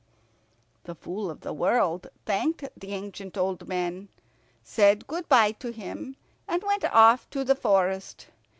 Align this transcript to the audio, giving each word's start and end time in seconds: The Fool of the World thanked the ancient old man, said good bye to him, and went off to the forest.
The 0.85 0.95
Fool 0.95 1.29
of 1.29 1.41
the 1.41 1.53
World 1.53 2.07
thanked 2.25 2.67
the 2.75 2.93
ancient 2.95 3.37
old 3.37 3.67
man, 3.67 4.09
said 4.63 5.05
good 5.05 5.29
bye 5.29 5.51
to 5.51 5.71
him, 5.71 6.15
and 6.47 6.63
went 6.63 6.85
off 6.85 7.29
to 7.29 7.43
the 7.43 7.53
forest. 7.53 8.25